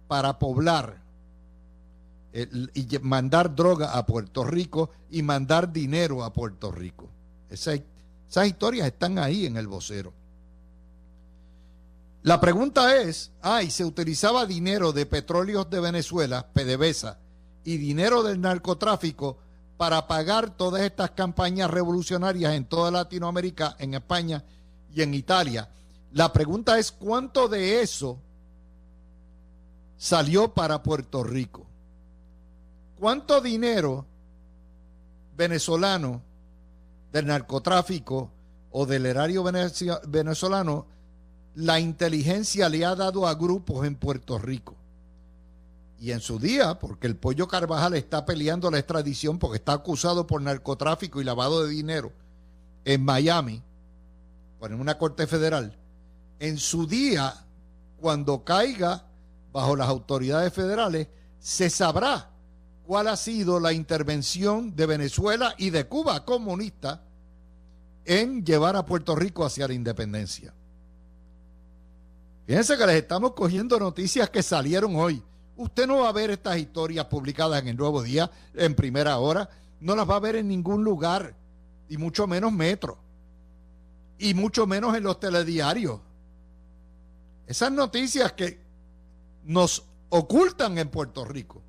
[0.06, 1.02] para poblar
[2.32, 7.08] y mandar droga a Puerto Rico y mandar dinero a Puerto Rico.
[7.50, 7.80] esas
[8.46, 10.12] historias están ahí en el vocero.
[12.22, 17.18] La pregunta es, ay, se utilizaba dinero de petróleos de Venezuela, PDVSA,
[17.64, 19.38] y dinero del narcotráfico
[19.78, 24.44] para pagar todas estas campañas revolucionarias en toda Latinoamérica, en España
[24.92, 25.68] y en Italia.
[26.12, 28.18] La pregunta es, ¿cuánto de eso
[29.96, 31.64] salió para Puerto Rico?
[32.98, 34.04] ¿Cuánto dinero
[35.36, 36.22] venezolano
[37.12, 38.32] del narcotráfico
[38.72, 40.86] o del erario venezolano
[41.54, 44.74] la inteligencia le ha dado a grupos en Puerto Rico?
[46.00, 50.26] Y en su día, porque el pollo Carvajal está peleando la extradición porque está acusado
[50.26, 52.12] por narcotráfico y lavado de dinero
[52.84, 53.62] en Miami,
[54.60, 55.76] en una corte federal,
[56.38, 57.34] en su día,
[58.00, 59.04] cuando caiga
[59.52, 61.08] bajo las autoridades federales,
[61.40, 62.30] se sabrá
[62.86, 67.02] cuál ha sido la intervención de Venezuela y de Cuba comunista
[68.04, 70.54] en llevar a Puerto Rico hacia la independencia.
[72.46, 75.22] Fíjense que les estamos cogiendo noticias que salieron hoy.
[75.58, 79.50] Usted no va a ver estas historias publicadas en el Nuevo Día en primera hora,
[79.80, 81.34] no las va a ver en ningún lugar,
[81.88, 82.96] y mucho menos metro,
[84.18, 85.98] y mucho menos en los telediarios.
[87.48, 88.60] Esas noticias que
[89.42, 91.60] nos ocultan en Puerto Rico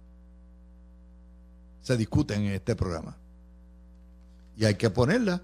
[1.82, 3.18] se discuten en este programa.
[4.56, 5.42] Y hay que ponerla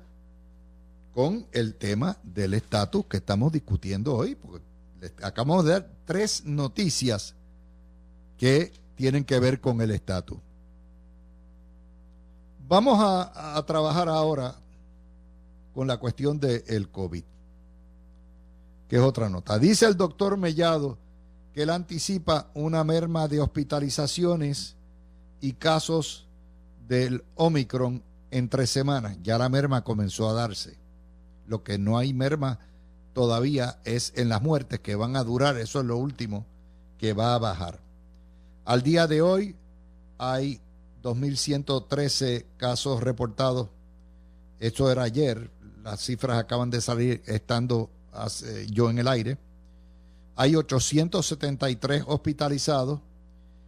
[1.15, 4.63] con el tema del estatus que estamos discutiendo hoy, porque
[5.23, 7.33] acabamos de dar tres noticias
[8.37, 10.39] que tienen que ver con el estatus.
[12.67, 14.55] Vamos a, trabajar ahora
[15.73, 17.23] con la cuestión del COVID,
[18.87, 19.59] que es otra nota.
[19.59, 20.97] Dice el doctor Mellado
[21.53, 24.75] que él anticipa una merma de hospitalizaciones
[25.41, 26.27] y casos
[26.87, 29.17] del Omicron en tres semanas.
[29.21, 30.77] Ya la merma comenzó a darse.
[31.47, 32.59] Lo que no hay merma
[33.13, 35.57] todavía es en las muertes que van a durar.
[35.57, 36.45] Eso es lo último
[36.97, 37.84] que va a bajar.
[38.65, 39.55] Al día de hoy
[40.17, 40.59] hay
[41.03, 43.69] 2.113 casos reportados.
[44.59, 45.51] Esto era ayer.
[45.83, 47.91] Las cifras acaban de salir estando
[48.71, 49.37] yo en el aire.
[50.35, 53.01] Hay 873 hospitalizados,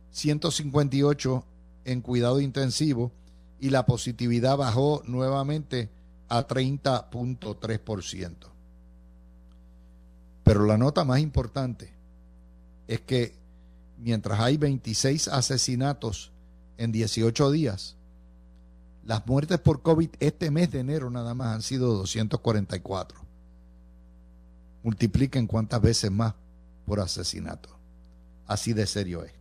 [0.09, 1.45] 158
[1.85, 3.11] en cuidado intensivo
[3.59, 5.91] y la positividad bajó nuevamente
[6.27, 8.35] a 30.3%.
[10.43, 11.93] Pero la nota más importante
[12.87, 13.35] es que
[13.97, 16.31] mientras hay 26 asesinatos
[16.77, 17.95] en 18 días,
[19.05, 23.19] las muertes por COVID este mes de enero nada más han sido 244.
[24.83, 26.33] Multipliquen cuántas veces más
[26.85, 27.69] por asesinato.
[28.45, 29.31] Así de serio es.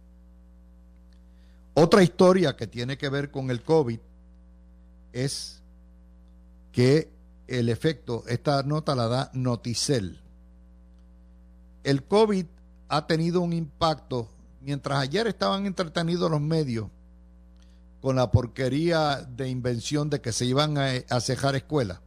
[1.75, 3.99] Otra historia que tiene que ver con el COVID
[5.13, 5.61] es
[6.73, 7.11] que
[7.49, 10.21] el efecto, esta nota la da Noticel.
[11.85, 12.47] El COVID
[12.89, 14.29] ha tenido un impacto,
[14.67, 16.89] mientras ayer estaban entretenidos los medios
[18.01, 22.01] con la porquería de invención de que se iban a, a cejar escuelas.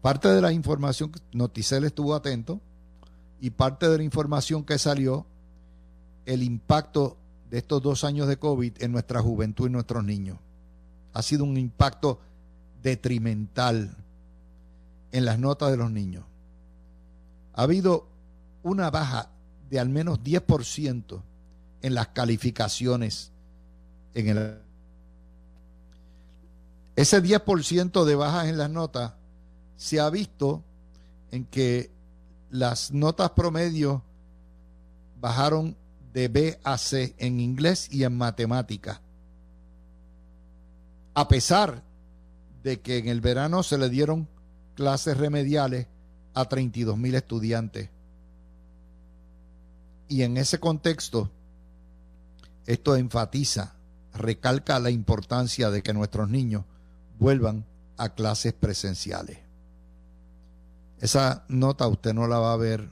[0.00, 2.62] Parte de la información, Noticel estuvo atento,
[3.40, 5.26] y parte de la información que salió,
[6.24, 7.18] el impacto
[7.50, 10.38] de estos dos años de COVID en nuestra juventud y nuestros niños.
[11.12, 12.20] Ha sido un impacto
[12.82, 13.94] detrimental
[15.12, 16.24] en las notas de los niños.
[17.52, 18.08] Ha habido
[18.62, 19.28] una baja
[19.70, 21.22] de al menos 10%
[21.82, 23.32] en las calificaciones
[24.14, 24.58] en el
[26.96, 29.14] ese 10% de bajas en las notas
[29.76, 30.62] se ha visto
[31.32, 31.90] en que
[32.50, 34.04] las notas promedio
[35.20, 35.76] bajaron
[36.12, 39.00] de B a C en inglés y en matemática.
[41.14, 41.82] A pesar
[42.62, 44.28] de que en el verano se le dieron
[44.74, 45.88] clases remediales
[46.34, 47.90] a 32 mil estudiantes.
[50.08, 51.30] Y en ese contexto,
[52.66, 53.74] esto enfatiza,
[54.12, 56.64] recalca la importancia de que nuestros niños
[57.18, 57.64] vuelvan
[57.96, 59.38] a clases presenciales.
[61.00, 62.88] Esa nota usted no la va a ver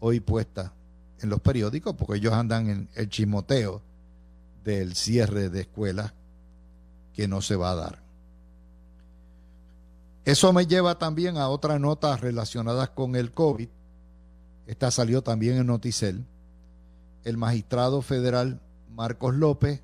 [0.00, 0.72] hoy puesta
[1.20, 3.82] en los periódicos porque ellos andan en el chismoteo
[4.64, 6.12] del cierre de escuelas
[7.14, 8.02] que no se va a dar.
[10.24, 13.68] Eso me lleva también a otras notas relacionadas con el COVID.
[14.66, 16.24] Esta salió también en Noticel.
[17.24, 18.60] El magistrado federal
[18.90, 19.82] Marcos López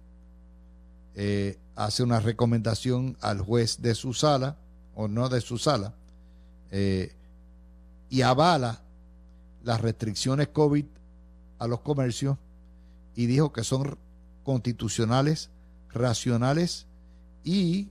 [1.14, 4.57] eh, hace una recomendación al juez de su sala,
[4.95, 5.95] o no de su sala,
[6.70, 7.14] eh,
[8.11, 8.83] y avala
[9.62, 10.85] las restricciones COVID
[11.59, 12.37] a los comercios
[13.14, 13.97] y dijo que son
[14.43, 15.51] constitucionales,
[15.91, 16.87] racionales
[17.45, 17.91] y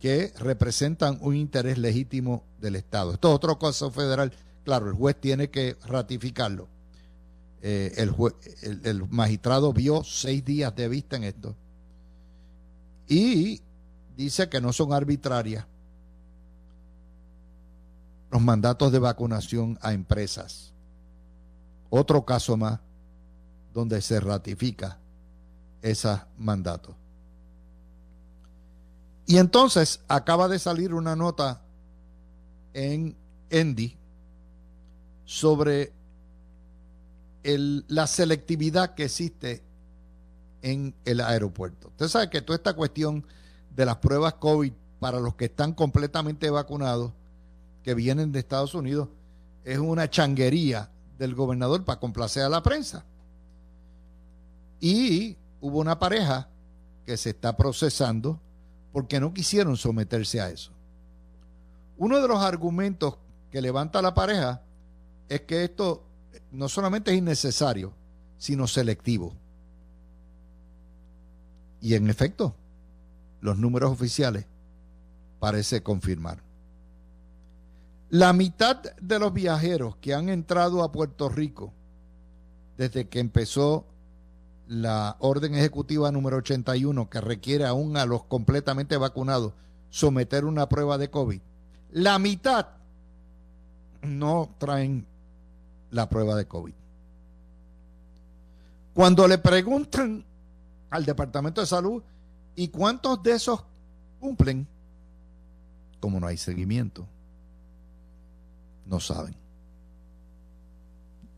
[0.00, 3.12] que representan un interés legítimo del Estado.
[3.12, 4.32] Esto es otro caso federal.
[4.64, 6.68] Claro, el juez tiene que ratificarlo.
[7.62, 8.14] Eh, el,
[8.84, 11.54] el, magistrado vio seis días de vista en esto
[13.06, 13.62] y
[14.16, 15.64] dice que no son arbitrarias
[18.32, 20.72] los mandatos de vacunación a empresas.
[21.88, 22.80] Otro caso más
[23.72, 24.98] donde se ratifica
[25.82, 26.96] esos mandatos.
[29.26, 31.62] Y entonces acaba de salir una nota
[32.72, 33.16] en
[33.50, 33.98] Endy
[35.32, 35.94] sobre
[37.42, 39.62] la selectividad que existe
[40.60, 41.88] en el aeropuerto.
[41.88, 43.26] Usted sabe que toda esta cuestión
[43.74, 47.12] de las pruebas COVID para los que están completamente vacunados,
[47.82, 49.08] que vienen de Estados Unidos,
[49.64, 53.06] es una changuería del gobernador para complacer a la prensa.
[54.80, 56.50] Y hubo una pareja
[57.06, 58.38] que se está procesando
[58.92, 60.72] porque no quisieron someterse a eso.
[61.96, 63.16] Uno de los argumentos
[63.50, 64.60] que levanta la pareja
[65.34, 66.04] es que esto
[66.50, 67.94] no solamente es innecesario,
[68.38, 69.34] sino selectivo.
[71.80, 72.54] Y en efecto,
[73.40, 74.46] los números oficiales
[75.40, 76.42] parece confirmar.
[78.10, 81.72] La mitad de los viajeros que han entrado a Puerto Rico
[82.76, 83.86] desde que empezó
[84.68, 89.54] la orden ejecutiva número 81 que requiere aún a los completamente vacunados
[89.88, 91.40] someter una prueba de COVID,
[91.90, 92.68] la mitad
[94.02, 95.06] no traen
[95.92, 96.74] la prueba de COVID.
[98.94, 100.24] Cuando le preguntan
[100.90, 102.02] al Departamento de Salud
[102.56, 103.64] y cuántos de esos
[104.18, 104.66] cumplen,
[106.00, 107.06] como no hay seguimiento,
[108.86, 109.36] no saben.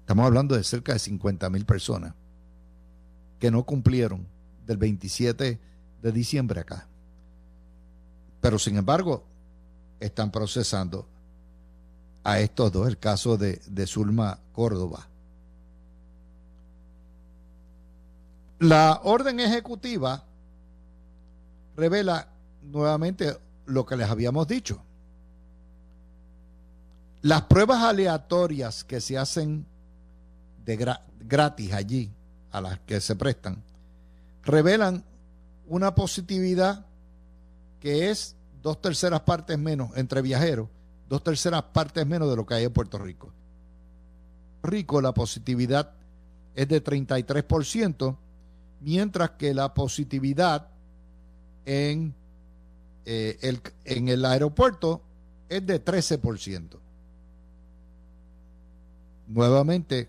[0.00, 2.14] Estamos hablando de cerca de 50 mil personas
[3.38, 4.26] que no cumplieron
[4.66, 5.60] del 27
[6.02, 6.88] de diciembre acá.
[8.40, 9.24] Pero sin embargo,
[10.00, 11.08] están procesando
[12.24, 15.06] a estos dos, el caso de, de Zulma Córdoba.
[18.58, 20.24] La orden ejecutiva
[21.76, 22.28] revela
[22.62, 24.82] nuevamente lo que les habíamos dicho.
[27.20, 29.66] Las pruebas aleatorias que se hacen
[30.64, 32.10] de gratis allí,
[32.50, 33.62] a las que se prestan,
[34.44, 35.04] revelan
[35.66, 36.86] una positividad
[37.80, 40.68] que es dos terceras partes menos entre viajeros
[41.08, 43.32] dos terceras partes menos de lo que hay en Puerto Rico.
[44.62, 45.92] Rico la positividad
[46.54, 48.16] es de 33%,
[48.80, 50.68] mientras que la positividad
[51.66, 52.14] en,
[53.04, 55.02] eh, el, en el aeropuerto
[55.48, 56.78] es de 13%.
[59.26, 60.08] Nuevamente,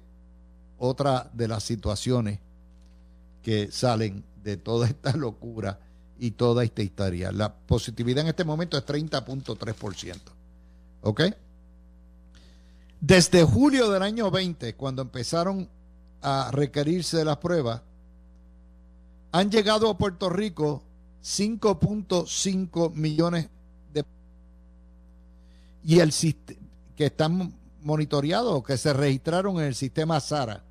[0.77, 2.39] otra de las situaciones
[3.41, 5.79] que salen de toda esta locura
[6.19, 7.31] y toda esta historia.
[7.31, 10.34] La positividad en este momento es 30.3%.
[11.05, 11.21] ¿Ok?
[12.99, 15.69] Desde julio del año 20, cuando empezaron
[16.23, 17.83] a requerirse las pruebas,
[19.31, 20.81] han llegado a Puerto Rico
[21.23, 23.49] 5.5 millones
[23.93, 24.03] de
[25.83, 26.11] y el
[26.95, 27.53] que están
[27.83, 30.63] monitoreados que se registraron en el sistema SARA,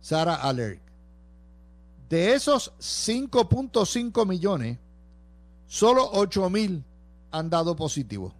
[0.00, 0.80] SARA Alert.
[2.08, 4.78] De esos 5.5 millones,
[5.66, 6.82] solo 8 mil
[7.30, 8.32] han dado positivo.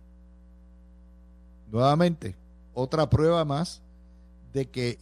[1.71, 2.35] Nuevamente,
[2.75, 3.83] otra prueba más
[4.53, 4.99] de que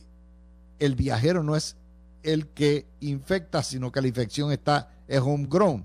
[0.79, 1.77] el viajero no es
[2.23, 5.85] el que infecta, sino que la infección está es homegrown.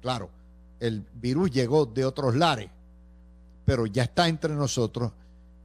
[0.00, 0.30] Claro,
[0.80, 2.70] el virus llegó de otros lares,
[3.64, 5.12] pero ya está entre nosotros,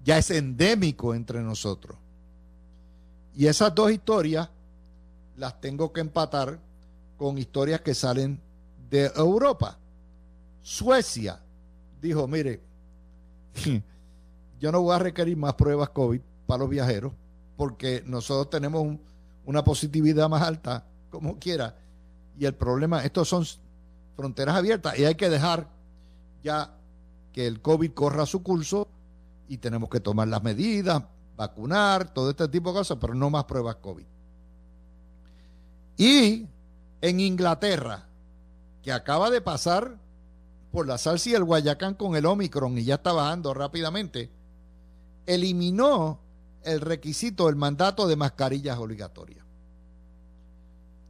[0.03, 1.97] ya es endémico entre nosotros.
[3.35, 4.49] Y esas dos historias
[5.37, 6.59] las tengo que empatar
[7.17, 8.39] con historias que salen
[8.89, 9.77] de Europa.
[10.61, 11.39] Suecia
[12.01, 12.61] dijo, mire,
[14.59, 17.13] yo no voy a requerir más pruebas COVID para los viajeros
[17.57, 18.97] porque nosotros tenemos
[19.45, 21.75] una positividad más alta, como quiera.
[22.37, 23.45] Y el problema, estos son
[24.15, 25.67] fronteras abiertas y hay que dejar
[26.43, 26.75] ya
[27.33, 28.87] que el COVID corra su curso
[29.47, 31.03] y tenemos que tomar las medidas,
[31.35, 34.05] vacunar, todo este tipo de cosas, pero no más pruebas COVID.
[35.97, 36.47] Y
[37.01, 38.05] en Inglaterra,
[38.83, 39.97] que acaba de pasar
[40.71, 44.29] por la salsa y el Guayacán con el Omicron y ya está bajando rápidamente,
[45.27, 46.19] eliminó
[46.63, 49.45] el requisito del mandato de mascarillas obligatorias.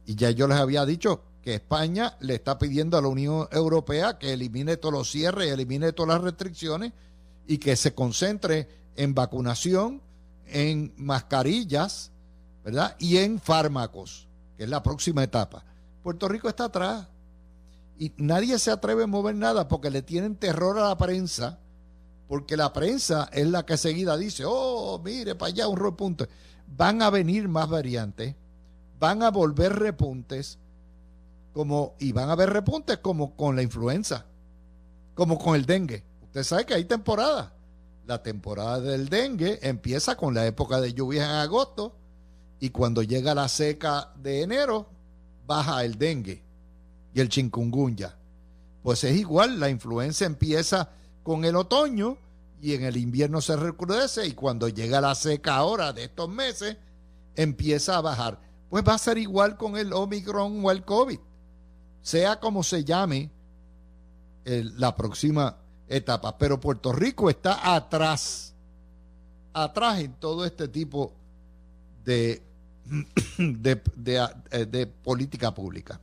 [0.04, 4.18] Y ya yo les había dicho que España le está pidiendo a la Unión Europea
[4.18, 6.92] que elimine todos los cierres, elimine todas las restricciones
[7.46, 10.02] y que se concentre en vacunación,
[10.46, 12.10] en mascarillas,
[12.64, 12.96] ¿verdad?
[12.98, 15.64] Y en fármacos, que es la próxima etapa.
[16.02, 17.08] Puerto Rico está atrás
[17.98, 21.58] y nadie se atreve a mover nada porque le tienen terror a la prensa,
[22.28, 26.28] porque la prensa es la que seguida dice, oh, mire, para allá un repunte.
[26.66, 28.34] Van a venir más variantes,
[29.00, 30.58] van a volver repuntes,
[31.54, 34.26] como, y van a haber repuntes como con la influenza,
[35.14, 36.04] como con el dengue.
[36.24, 37.54] Usted sabe que hay temporada.
[38.06, 41.94] La temporada del dengue empieza con la época de lluvias en agosto
[42.60, 44.88] y cuando llega la seca de enero,
[45.46, 46.42] baja el dengue
[47.14, 48.16] y el chikungunya.
[48.82, 50.90] Pues es igual, la influenza empieza
[51.22, 52.18] con el otoño
[52.60, 56.76] y en el invierno se recrudece y cuando llega la seca ahora de estos meses,
[57.34, 58.40] empieza a bajar.
[58.68, 61.18] Pues va a ser igual con el Omicron o el COVID,
[62.02, 63.30] sea como se llame
[64.44, 65.56] la próxima
[65.88, 66.36] etapa.
[66.36, 68.54] Pero Puerto Rico está atrás,
[69.52, 71.12] atrás en todo este tipo
[72.04, 72.42] de,
[73.38, 76.00] de, de, de política pública.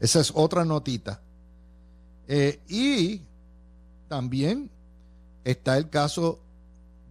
[0.00, 1.20] Esa es otra notita.
[2.26, 3.20] Eh, y
[4.14, 4.70] también
[5.42, 6.38] está el caso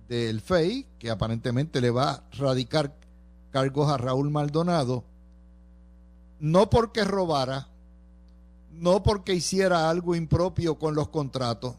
[0.07, 2.95] del FEI, que aparentemente le va a radicar
[3.51, 5.03] cargos a Raúl Maldonado,
[6.39, 7.67] no porque robara,
[8.71, 11.75] no porque hiciera algo impropio con los contratos,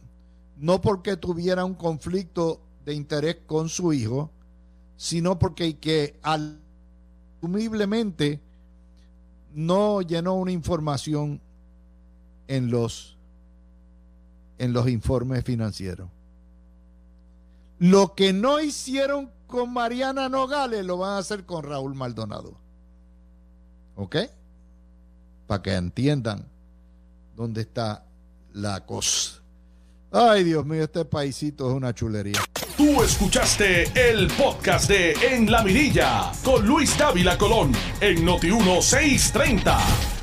[0.59, 4.31] no porque tuviera un conflicto de interés con su hijo,
[4.99, 6.20] sino porque que
[7.41, 8.43] asumiblemente
[9.55, 11.41] no llenó una información
[12.47, 13.16] en los,
[14.59, 16.09] en los informes financieros.
[17.78, 22.57] Lo que no hicieron con Mariana Nogales lo van a hacer con Raúl Maldonado.
[23.96, 24.16] ¿Ok?
[25.46, 26.48] Para que entiendan
[27.36, 28.05] dónde está
[28.52, 29.42] la cosa.
[30.11, 32.40] Ay, Dios mío, este paisito es una chulería.
[32.76, 40.13] Tú escuchaste el podcast de En la Mirilla con Luis Dávila Colón en Noti 1630.